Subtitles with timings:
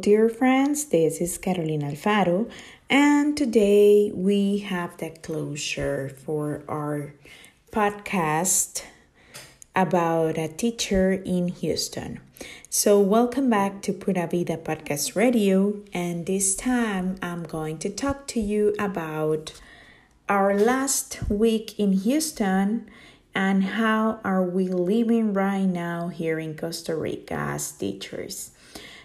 [0.00, 0.86] dear friends.
[0.86, 2.48] This is Carolina Alfaro,
[2.88, 7.14] and today we have the closure for our
[7.72, 8.84] podcast
[9.74, 12.20] about a teacher in Houston.
[12.70, 18.28] So, welcome back to Pura Vida Podcast Radio, and this time I'm going to talk
[18.28, 19.60] to you about
[20.28, 22.88] our last week in Houston
[23.34, 28.52] and how are we living right now here in Costa Rica as teachers.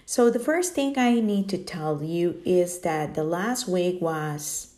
[0.06, 4.74] So, the first thing I need to tell you is that the last week was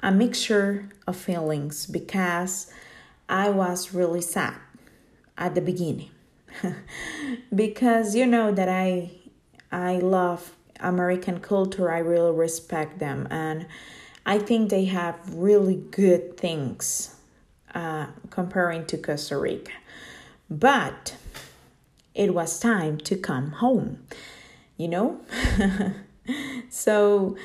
[0.00, 2.70] a mixture of feelings because
[3.26, 4.56] I was really sad
[5.38, 6.10] at the beginning.
[7.54, 9.12] because you know that I
[9.72, 13.66] I love American culture, I really respect them and
[14.26, 17.16] I think they have really good things
[17.74, 19.72] uh, comparing to Costa Rica.
[20.50, 21.16] But
[22.14, 23.98] it was time to come home
[24.76, 25.20] you know?
[26.70, 27.36] so,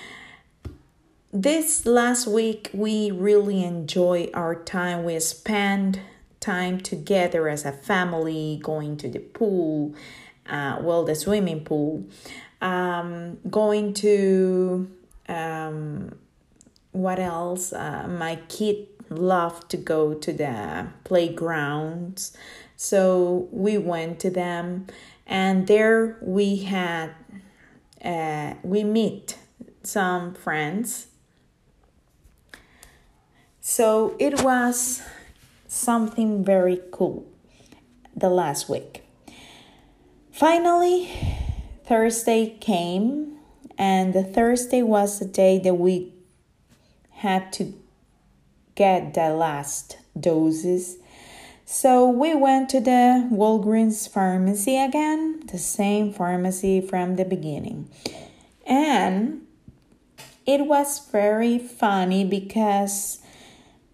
[1.31, 5.03] this last week, we really enjoy our time.
[5.03, 5.99] We spend
[6.39, 9.93] time together as a family, going to the pool,
[10.47, 12.05] uh, well, the swimming pool,
[12.61, 14.89] um, going to
[15.27, 16.15] um,
[16.91, 17.71] what else?
[17.71, 22.35] Uh, my kid loved to go to the playgrounds,
[22.75, 24.87] so we went to them
[25.29, 27.11] and there we had
[28.03, 29.37] uh, we meet
[29.83, 31.07] some friends.
[33.61, 35.01] So it was
[35.67, 37.25] something very cool
[38.15, 39.03] the last week.
[40.31, 41.09] Finally
[41.89, 43.35] thursday came
[43.75, 46.13] and the thursday was the day that we
[47.09, 47.73] had to
[48.75, 50.98] get the last doses
[51.71, 57.87] so we went to the Walgreens pharmacy again, the same pharmacy from the beginning.
[58.65, 59.45] And
[60.47, 63.19] it was very funny because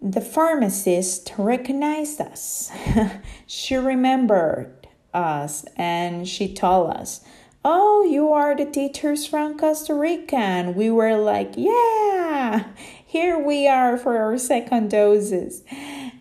[0.00, 2.72] the pharmacist recognized us.
[3.46, 7.20] she remembered us and she told us,
[7.62, 10.36] Oh, you are the teachers from Costa Rica.
[10.36, 12.68] And we were like, Yeah,
[13.04, 15.62] here we are for our second doses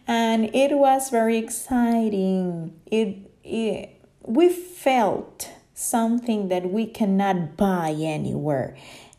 [0.07, 2.79] and it was very exciting.
[2.85, 8.75] It, it we felt something that we cannot buy anywhere,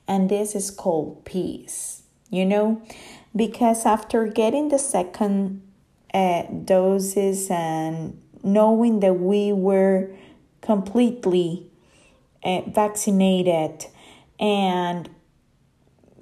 [0.07, 2.03] and this is called peace.
[2.31, 2.83] You know,
[3.35, 5.63] because after getting the second
[6.13, 10.11] uh, doses and knowing that we were
[10.61, 11.67] completely
[12.43, 13.87] uh, vaccinated
[14.39, 15.09] and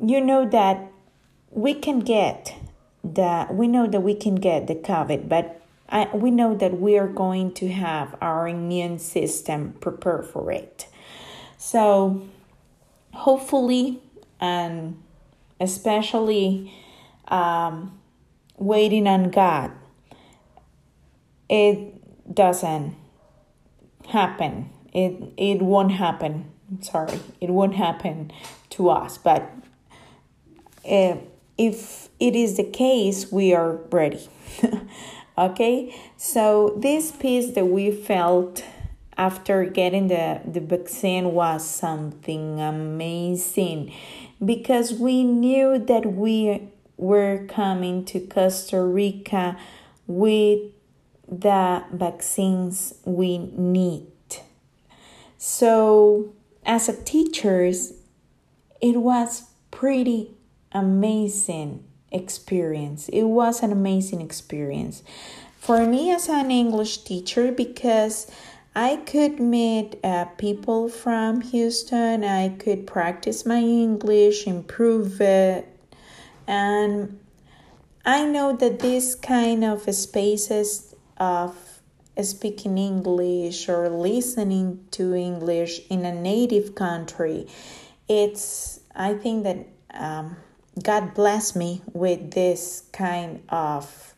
[0.05, 0.91] you know that
[1.51, 2.55] we can get
[3.05, 6.99] that we know that we can get the COVID, but I, we know that we
[6.99, 10.89] are going to have our immune system prepared for it.
[11.59, 12.27] So,
[13.13, 14.01] hopefully,
[14.41, 15.03] and
[15.61, 16.73] especially
[17.29, 18.01] um,
[18.57, 19.73] waiting on God,
[21.49, 22.97] it doesn't
[24.09, 24.71] happen.
[24.93, 26.51] It it won't happen.
[26.81, 28.33] Sorry, it won't happen
[28.71, 29.19] to us.
[29.19, 29.51] But
[30.83, 31.19] if
[31.57, 34.29] if it is the case, we are ready.
[35.39, 38.65] okay, so this peace that we felt
[39.17, 43.95] after getting the, the vaccine was something amazing
[44.45, 49.57] because we knew that we were coming to Costa Rica
[50.07, 50.61] with
[51.29, 54.07] the vaccines we need.
[55.39, 56.33] So,
[56.65, 57.93] as a teachers,
[58.81, 60.34] it was pretty
[60.75, 63.09] amazing experience.
[63.09, 65.03] It was an amazing experience
[65.59, 68.31] for me as an English teacher because
[68.77, 72.25] I could meet uh, people from Houston.
[72.25, 75.67] I could practice my English, improve it,
[76.47, 77.19] and
[78.05, 81.57] I know that this kind of spaces of
[82.23, 87.47] speaking English or listening to English in a native country,
[88.09, 90.37] it's I think that um,
[90.83, 94.15] God bless me with this kind of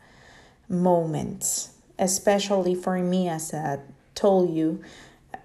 [0.69, 3.81] moments, especially for me, as I
[4.15, 4.83] told you,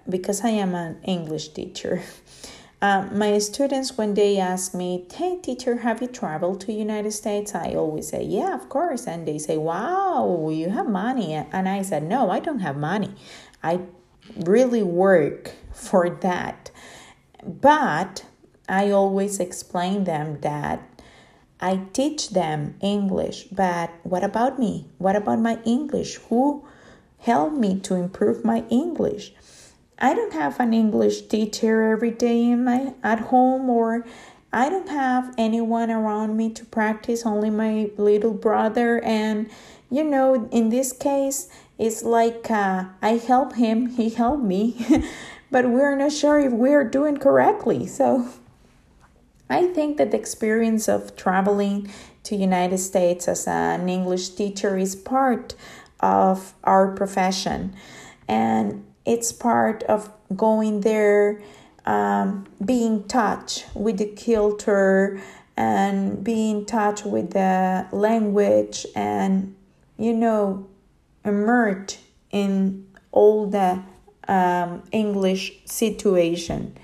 [0.08, 2.02] because I am an English teacher.
[2.80, 7.54] Uh, my students, when they ask me, "Hey, teacher, have you traveled to United States?"
[7.54, 11.82] I always say, "Yeah, of course." And they say, "Wow, you have money." And I
[11.82, 13.14] said, "No, I don't have money.
[13.62, 13.80] I
[14.34, 16.70] really work for that."
[17.44, 18.24] But
[18.68, 20.80] I always explain them that
[21.62, 24.86] I teach them English, but what about me?
[24.98, 26.16] What about my English?
[26.28, 26.64] Who
[27.20, 29.32] helped me to improve my English?
[29.96, 34.04] I don't have an English teacher every day in my at home or
[34.52, 39.00] I don't have anyone around me to practice, only my little brother.
[39.04, 39.48] And,
[39.88, 41.48] you know, in this case,
[41.78, 44.84] it's like uh, I help him, he helped me,
[45.52, 47.86] but we're not sure if we're doing correctly.
[47.86, 48.28] So
[49.52, 51.90] I think that the experience of traveling
[52.24, 55.54] to United States as an English teacher is part
[56.00, 57.74] of our profession.
[58.26, 61.42] And it's part of going there
[61.84, 62.46] um,
[63.08, 65.20] touch with the culture
[65.56, 69.54] and being in touch with the language and
[69.98, 70.66] you know
[71.24, 71.98] emerge
[72.30, 73.82] in all the
[74.28, 76.74] um, english situation.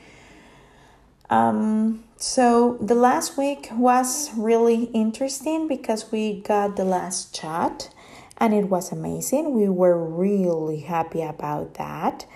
[1.30, 7.90] Um, so the last week was really interesting because we got the last chat
[8.38, 9.54] and it was amazing.
[9.54, 12.26] We were really happy about that.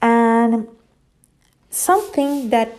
[0.00, 0.68] And
[1.70, 2.76] something that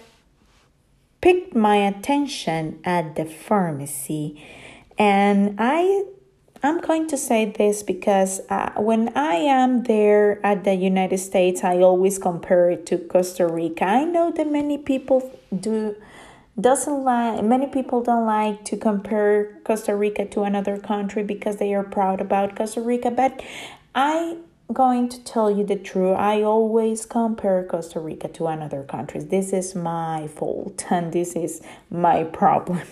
[1.22, 4.40] picked my attention at the pharmacy
[4.98, 6.04] and i
[6.62, 11.64] i'm going to say this because uh, when i am there at the united states
[11.64, 13.86] i always compare it to costa rica.
[13.86, 15.96] I know that many people do
[16.60, 21.74] doesn't like many people don't like to compare costa rica to another country because they
[21.74, 23.42] are proud about costa rica but
[23.96, 24.38] i
[24.72, 26.18] going to tell you the truth.
[26.18, 29.28] I always compare Costa Rica to another countries.
[29.28, 32.82] This is my fault and this is my problem.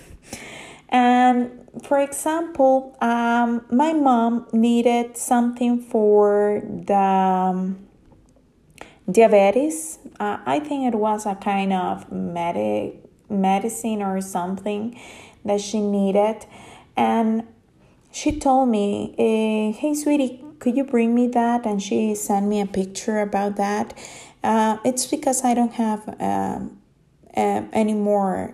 [0.94, 7.88] And for example, um, my mom needed something for the um,
[9.10, 10.00] diabetes.
[10.20, 13.01] Uh, I think it was a kind of medic
[13.32, 15.00] medicine or something
[15.46, 16.46] that she needed,
[16.96, 17.48] and
[18.12, 21.66] she told me, eh, "Hey, sweetie, could you bring me that?
[21.66, 23.94] And she sent me a picture about that.
[24.44, 26.78] Uh, it's because I don't have um,
[27.36, 28.54] uh, anymore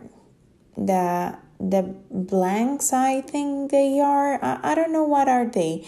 [0.77, 2.93] the the blanks.
[2.93, 4.43] I think they are.
[4.43, 5.85] I, I don't know what are they,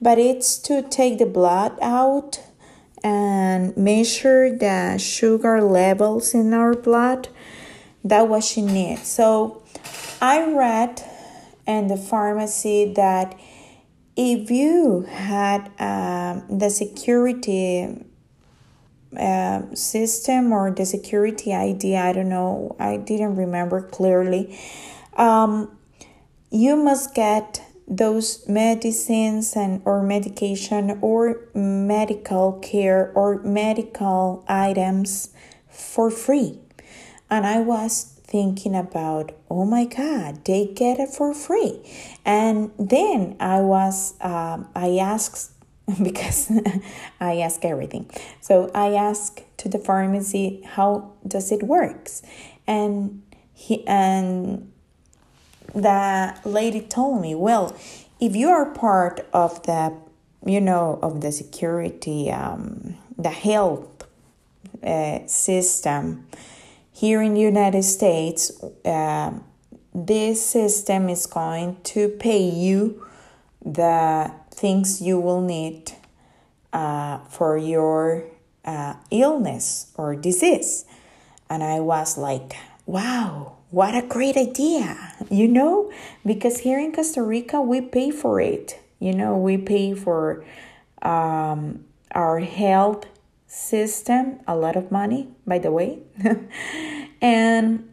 [0.00, 2.40] but it's to take the blood out
[3.04, 7.28] and measure the sugar levels in our blood.
[8.04, 9.06] That what she needs.
[9.06, 9.62] So
[10.20, 11.02] I read
[11.66, 13.38] in the pharmacy that
[14.16, 18.04] if you had um, the security
[19.18, 24.58] uh, system or the security ID, I don't know, I didn't remember clearly.
[25.16, 25.76] Um,
[26.50, 35.30] you must get those medicines and or medication or medical care or medical items
[35.68, 36.58] for free.
[37.32, 41.80] And I was thinking about, oh my God, they get it for free.
[42.26, 45.50] And then I was, um, I asked,
[46.02, 46.52] because
[47.20, 48.10] I ask everything.
[48.42, 52.20] So I asked to the pharmacy, how does it works?
[52.66, 53.22] And
[53.54, 54.70] he, and
[55.74, 57.74] the lady told me, well,
[58.20, 59.96] if you are part of the,
[60.44, 64.06] you know, of the security, um, the health
[64.82, 66.26] uh, system,
[66.92, 69.32] here in the United States, uh,
[69.94, 73.06] this system is going to pay you
[73.64, 75.92] the things you will need
[76.72, 78.24] uh, for your
[78.64, 80.84] uh, illness or disease.
[81.50, 82.56] And I was like,
[82.86, 85.92] wow, what a great idea, you know?
[86.24, 88.80] Because here in Costa Rica, we pay for it.
[88.98, 90.44] You know, we pay for
[91.02, 91.84] um,
[92.14, 93.04] our health
[93.52, 95.98] system a lot of money, by the way.
[97.20, 97.86] and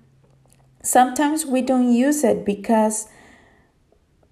[0.82, 3.10] sometimes we don't use it because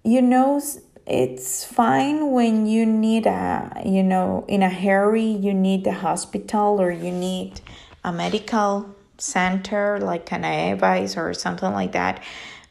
[0.05, 0.61] you know
[1.05, 6.79] it's fine when you need a you know in a hurry you need a hospital
[6.79, 7.59] or you need
[8.05, 12.23] a medical center like an advice or something like that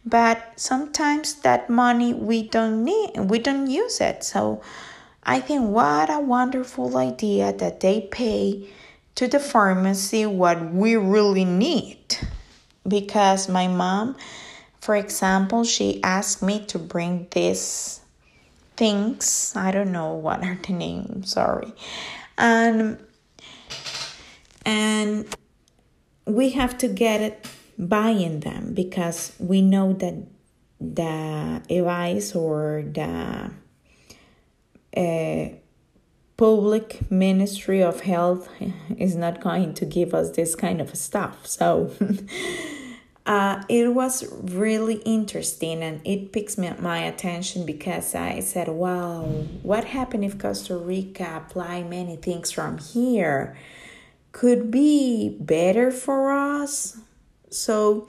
[0.07, 4.63] but sometimes that money we don't need we don't use it so
[5.29, 8.69] I think what a wonderful idea that they pay
[9.17, 11.99] to the pharmacy what we really need.
[12.87, 14.17] Because my mom,
[14.81, 18.01] for example, she asked me to bring these
[18.77, 19.53] things.
[19.57, 21.75] I don't know what are the names, sorry.
[22.39, 22.99] And
[24.65, 25.27] and
[26.25, 30.15] we have to get it buying them because we know that
[30.81, 33.51] the advice or the
[36.37, 38.49] public ministry of health
[38.99, 41.91] is not going to give us this kind of stuff so
[43.27, 49.23] uh, it was really interesting and it picks me, my attention because i said wow
[49.63, 53.57] what happened if costa rica apply many things from here
[54.37, 56.99] could be better for us.
[57.49, 58.07] So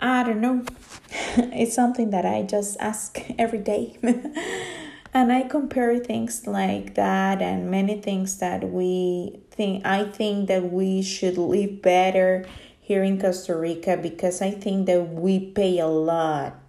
[0.00, 0.64] I don't know.
[1.36, 3.96] it's something that I just ask every day.
[5.16, 10.70] and I compare things like that and many things that we think I think that
[10.70, 12.44] we should live better
[12.78, 16.60] here in Costa Rica because I think that we pay a lot,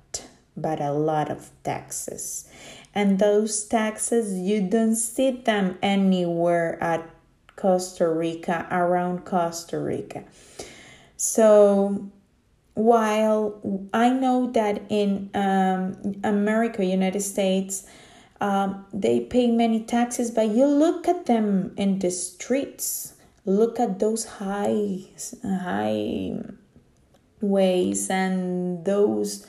[0.55, 2.47] but a lot of taxes.
[2.95, 7.03] And those taxes, you don't see them anywhere at
[7.57, 10.23] Costa Rica, around Costa Rica.
[11.17, 12.09] So
[12.75, 17.85] while I know that in um, America, United States,
[18.39, 23.13] um, they pay many taxes, but you look at them in the streets.
[23.45, 25.05] Look at those high
[25.41, 26.33] high
[27.41, 29.47] ways and those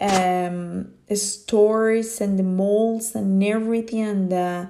[0.00, 4.68] um, stores and the malls and everything and the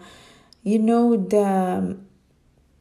[0.62, 1.97] you know the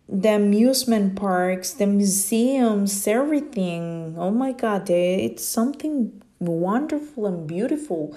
[0.10, 4.16] the amusement parks the museums everything.
[4.18, 8.16] Oh my god it's something wonderful and beautiful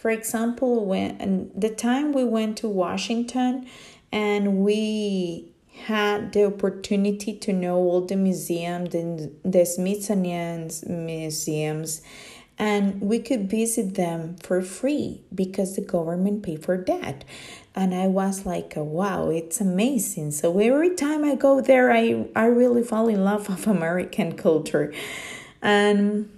[0.00, 3.66] for example when the time we went to washington
[4.10, 5.52] and we
[5.84, 12.02] had the opportunity to know all the museums and the Smithsonian museums
[12.58, 17.24] and we could visit them for free because the government paid for that.
[17.74, 20.32] And i was like wow it's amazing.
[20.32, 24.92] So every time i go there i i really fall in love with american culture.
[25.62, 26.28] And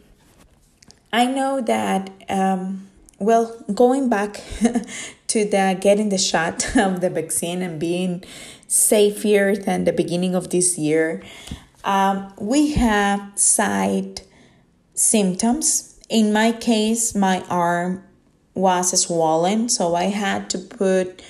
[1.12, 2.88] i know that um,
[3.22, 4.42] well going back
[5.28, 8.24] to the getting the shot of the vaccine and being
[8.66, 11.22] safer than the beginning of this year.
[11.84, 14.22] Um, we have side
[14.94, 15.98] symptoms.
[16.08, 18.02] In my case, my arm
[18.54, 21.22] was swollen, so I had to put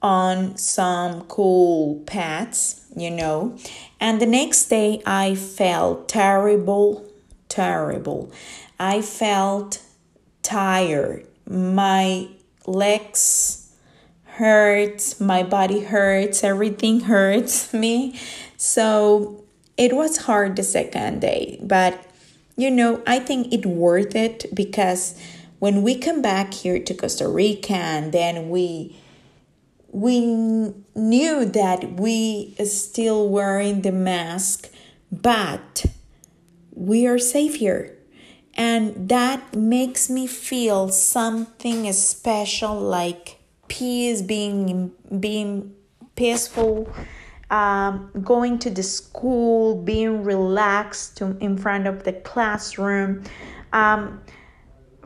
[0.00, 3.56] on some cool pads, you know.
[4.00, 7.06] And the next day, I felt terrible,
[7.48, 8.32] terrible.
[8.78, 9.80] I felt
[10.42, 11.26] tired.
[11.48, 12.28] My
[12.66, 13.72] legs
[14.24, 18.18] hurts, my body hurts, everything hurts me.
[18.56, 19.44] So
[19.76, 22.06] it was hard the second day, but
[22.56, 25.18] you know, I think it worth it because
[25.58, 28.96] when we come back here to Costa Rica and then we
[29.92, 30.20] we
[30.94, 34.70] knew that we still wearing the mask,
[35.10, 35.84] but
[36.74, 37.96] we are safe here.
[38.54, 45.74] And that makes me feel something special like peace, being being
[46.14, 46.92] peaceful,
[47.50, 53.24] um, going to the school, being relaxed to, in front of the classroom.
[53.72, 54.20] Um,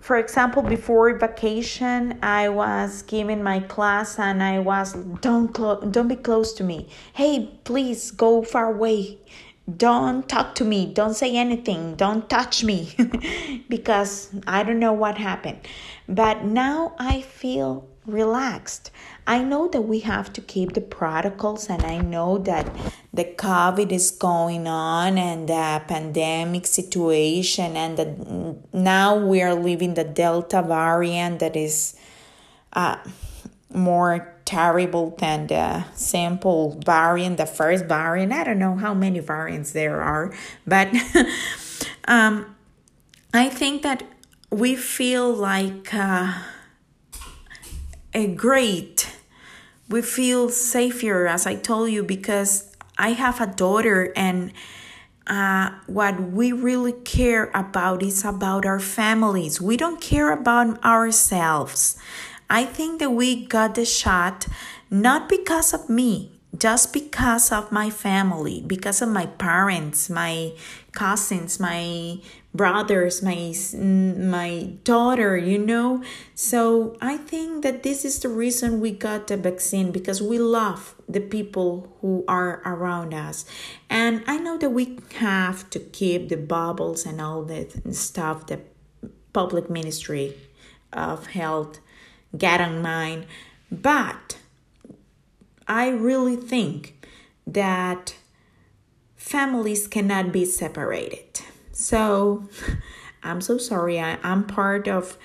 [0.00, 6.06] for example, before vacation, I was giving my class and I was don't clo- don't
[6.06, 6.88] be close to me.
[7.12, 9.18] Hey, please go far away.
[9.74, 10.86] Don't talk to me.
[10.92, 11.96] Don't say anything.
[11.96, 12.94] Don't touch me
[13.68, 15.58] because I don't know what happened.
[16.08, 18.92] But now I feel relaxed.
[19.26, 22.70] I know that we have to keep the protocols, and I know that
[23.12, 29.94] the COVID is going on and the pandemic situation, and that now we are living
[29.94, 31.96] the Delta variant that is
[32.72, 32.98] uh,
[33.74, 38.32] more terrible than the simple variant, the first variant.
[38.32, 40.32] I don't know how many variants there are,
[40.66, 40.88] but
[42.08, 42.56] um,
[43.34, 44.02] I think that
[44.50, 45.92] we feel like.
[45.92, 46.32] Uh,
[48.16, 49.10] a great.
[49.88, 54.52] We feel safer, as I told you, because I have a daughter, and
[55.26, 59.60] uh, what we really care about is about our families.
[59.60, 61.98] We don't care about ourselves.
[62.48, 64.46] I think that we got the shot
[64.90, 70.52] not because of me, just because of my family, because of my parents, my
[70.92, 72.18] cousins, my
[72.54, 76.02] brothers, my mm, my daughter, you know.
[76.34, 80.94] So I think that this is the reason we got the vaccine because we love
[81.08, 83.44] the people who are around us.
[83.90, 88.60] And I know that we have to keep the bubbles and all that stuff that
[89.32, 90.34] public ministry
[90.92, 91.80] of health
[92.36, 93.26] get on mind,
[93.70, 94.38] but
[95.68, 97.06] I really think
[97.46, 98.16] that
[99.16, 101.40] families cannot be separated.
[101.72, 102.48] So
[103.22, 104.00] I'm so sorry.
[104.00, 105.18] I, I'm part of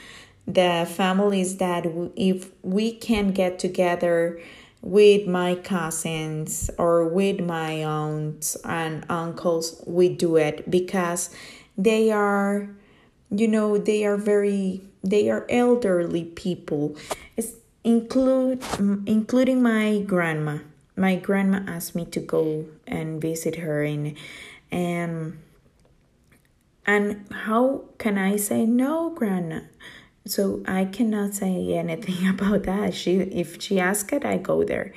[0.47, 4.41] the families that if we can get together
[4.81, 11.29] with my cousins or with my aunts and uncles, we do it because
[11.77, 12.69] they are,
[13.29, 16.95] you know, they are very, they are elderly people.
[17.35, 17.53] It's
[17.83, 18.61] include
[19.07, 20.59] including my grandma
[20.95, 24.15] my grandma asked me to go and visit her and
[24.71, 25.37] and
[26.85, 29.61] and how can I say no, grandma?
[30.25, 32.93] So I cannot say anything about that.
[32.93, 34.93] She if she asks it, I go there.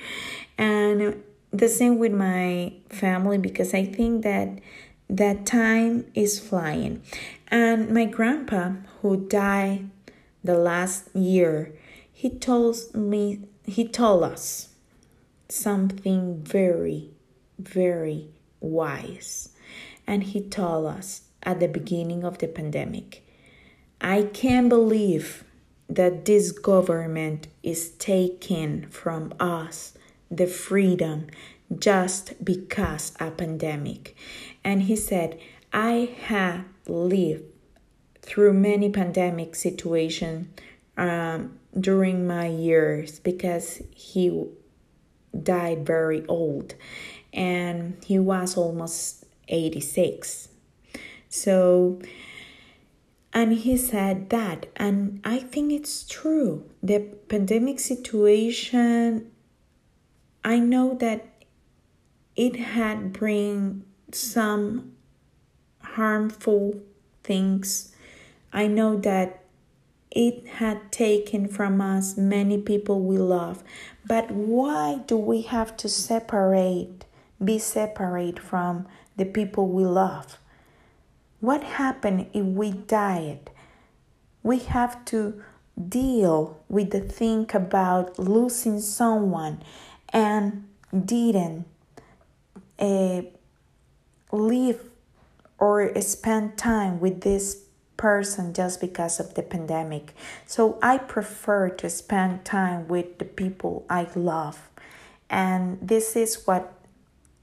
[0.57, 4.59] And the same with my family because I think that
[5.09, 7.01] that time is flying.
[7.47, 9.89] And my grandpa who died
[10.45, 11.73] the last year,
[12.11, 14.69] he told me he told us
[15.49, 17.15] something very
[17.59, 19.49] very wise.
[20.07, 23.25] And he told us at the beginning of the pandemic,
[24.01, 25.43] I can't believe
[25.87, 29.93] that this government is taking from us
[30.29, 31.27] the freedom
[31.77, 34.15] just because a pandemic.
[34.63, 35.39] And he said,
[35.71, 37.43] I have lived
[38.25, 40.53] through many pandemic situation
[40.97, 44.47] um, during my years because he
[45.43, 46.75] died very old
[47.33, 50.49] and he was almost 86.
[51.29, 51.99] So,
[53.33, 56.69] and he said that, and I think it's true.
[56.81, 59.31] The pandemic situation
[60.45, 61.25] I know that
[62.35, 64.91] it had bring some
[65.81, 66.83] harmful
[67.23, 67.94] things.
[68.55, 69.41] I know that
[70.09, 73.61] it had taken from us many people we love.
[74.07, 77.03] But why do we have to separate,
[77.43, 80.39] be separate from the people we love?
[81.41, 83.51] What happened if we died?
[84.41, 85.43] We have to
[85.89, 89.63] deal with the thing about losing someone
[90.13, 91.65] and didn't
[92.79, 93.23] uh,
[94.31, 94.79] live
[95.59, 97.64] or spend time with this
[97.97, 100.13] person just because of the pandemic.
[100.45, 104.69] So I prefer to spend time with the people I love.
[105.29, 106.73] And this is what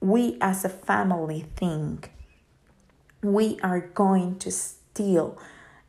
[0.00, 2.12] we as a family think.
[3.22, 5.38] We are going to still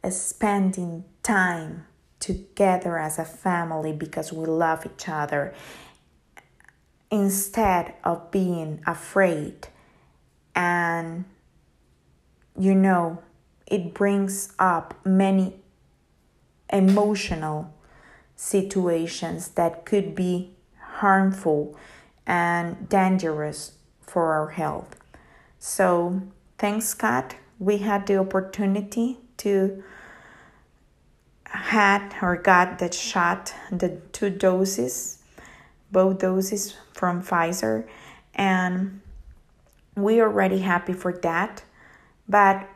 [0.03, 1.85] uh, spending time
[2.19, 5.53] together as a family because we love each other
[7.11, 9.67] instead of being afraid.
[10.55, 11.25] And
[12.57, 13.21] you know,
[13.67, 15.55] it brings up many
[16.71, 17.73] emotional
[18.35, 21.77] situations that could be harmful
[22.25, 24.95] and dangerous for our health.
[25.59, 26.21] So,
[26.57, 29.83] thanks God, we had the opportunity to
[31.45, 35.23] had or got the shot, the two doses
[35.93, 37.87] both doses from Pfizer,
[38.33, 38.99] and
[39.95, 41.63] we are already happy for that.
[42.27, 42.67] But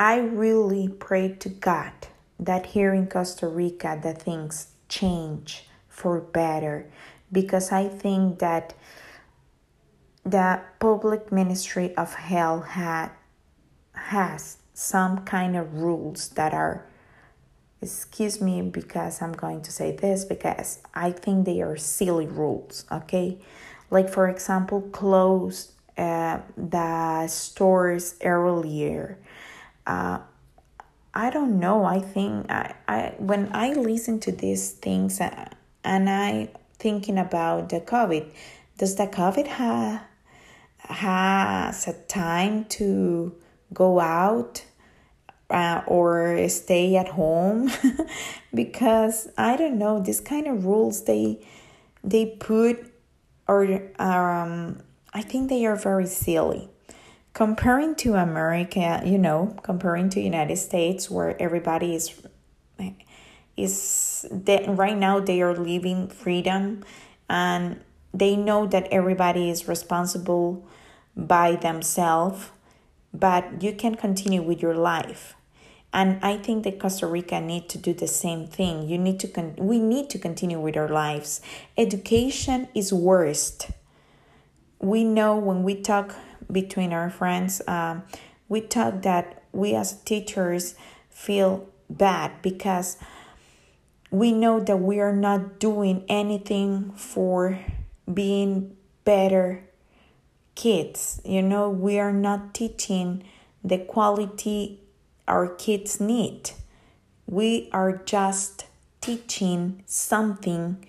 [0.00, 1.92] I really pray to God
[2.38, 6.90] that here in Costa Rica that things change for better
[7.30, 8.72] because I think that
[10.24, 13.10] the public ministry of health had
[13.92, 16.86] has some kind of rules that are
[17.82, 22.86] excuse me because I'm going to say this because I think they are silly rules,
[22.90, 23.36] okay?
[23.90, 29.18] Like, for example, close uh, the stores earlier.
[29.86, 30.20] Uh,
[31.12, 31.84] I don't know.
[31.84, 35.48] I think I, I when I listen to these things uh,
[35.82, 38.30] and I thinking about the COVID,
[38.78, 40.02] does the COVID have
[40.78, 43.34] has a time to
[43.72, 44.64] go out
[45.50, 47.70] uh, or stay at home
[48.54, 51.46] because I don't know this kind of rules they
[52.02, 52.92] they put
[53.46, 54.80] or um
[55.12, 56.69] I think they are very silly
[57.32, 62.20] comparing to America you know comparing to United States where everybody is
[63.56, 66.82] is that right now they are living freedom
[67.28, 67.80] and
[68.12, 70.66] they know that everybody is responsible
[71.16, 72.50] by themselves
[73.12, 75.34] but you can continue with your life.
[75.92, 78.88] And i think that costa rica need to do the same thing.
[78.88, 81.40] You need to con- we need to continue with our lives.
[81.76, 83.70] Education is worst.
[84.78, 86.14] We know when we talk
[86.52, 88.02] between our friends um,
[88.48, 90.74] we talk that we as teachers
[91.08, 92.96] feel bad because
[94.10, 97.58] we know that we are not doing anything for
[98.12, 99.62] being better
[100.54, 103.22] kids you know we are not teaching
[103.62, 104.80] the quality
[105.30, 106.50] our kids need.
[107.26, 108.66] We are just
[109.00, 110.84] teaching something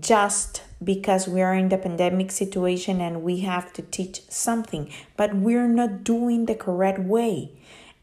[0.00, 5.34] just because we are in the pandemic situation and we have to teach something, but
[5.34, 7.52] we're not doing the correct way.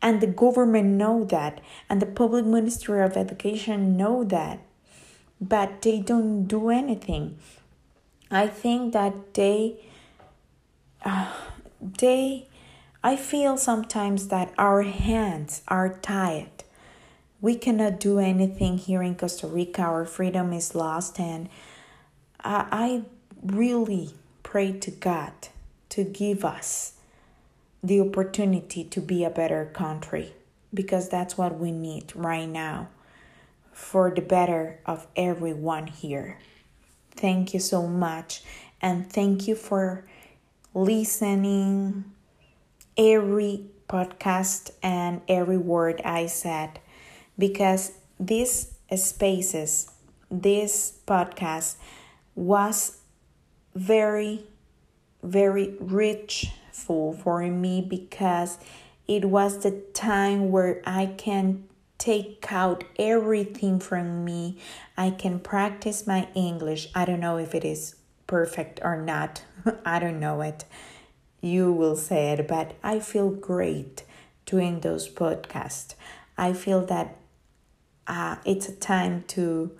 [0.02, 4.60] And the government know that, and the public ministry of education know that,
[5.40, 7.38] but they don't do anything.
[8.30, 9.78] I think that they,
[11.04, 11.32] uh,
[11.80, 12.48] they,
[13.04, 16.64] I feel sometimes that our hands are tied.
[17.42, 19.84] We cannot do anything here in Costa Rica.
[19.84, 21.48] Our freedom is lost, and
[22.46, 23.04] I,
[23.44, 24.12] really
[24.44, 25.34] pray to God
[25.90, 26.94] to give us
[27.84, 30.34] the opportunity to be a better country
[30.74, 32.88] because that's what we need right now
[33.72, 36.40] for the better of everyone here.
[37.12, 38.44] Thank you so much.
[38.82, 40.06] And thank you for
[40.74, 42.06] listening
[42.98, 46.80] every podcast and every word I said
[47.38, 49.92] because these spaces,
[50.32, 51.76] this podcast
[52.36, 52.98] was
[53.74, 54.44] very,
[55.24, 58.58] very richful for me because
[59.08, 61.66] it was the time where I can
[61.98, 64.58] take out everything from me.
[64.98, 66.90] I can practice my English.
[66.94, 67.96] I don't know if it is
[68.28, 69.44] perfect or not.
[69.86, 70.66] I don't know it.
[71.42, 74.04] You will say it, but I feel great
[74.46, 75.96] doing those podcasts.
[76.38, 77.18] I feel that
[78.08, 79.72] uh, it's a time to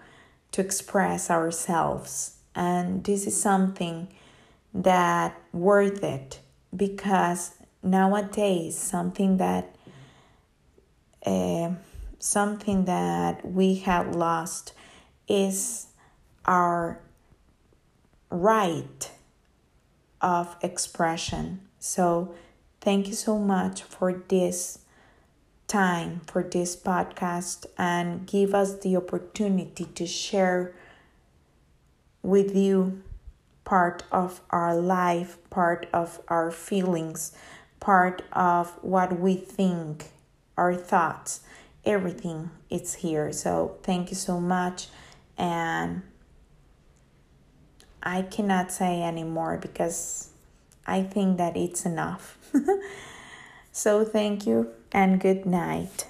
[0.52, 4.08] to express ourselves, and this is something
[4.74, 6.40] that worth it
[6.76, 9.76] because nowadays something that
[11.26, 11.72] uh,
[12.20, 14.74] something that we have lost
[15.28, 15.88] is
[16.46, 17.00] our
[18.30, 19.12] right
[20.22, 21.62] of expression.
[21.80, 22.34] So,
[22.82, 24.80] thank you so much for this
[25.68, 30.76] time, for this podcast, and give us the opportunity to share
[32.26, 33.02] with you
[33.64, 37.36] part of our life, part of our feelings,
[37.80, 40.12] part of what we think,
[40.58, 41.42] our thoughts
[41.86, 43.32] everything it's here.
[43.32, 44.88] So thank you so much.
[45.38, 46.02] And
[48.02, 50.30] i cannot say anymore because
[50.86, 52.38] i think that it's enough.
[53.76, 56.08] So thank you and good night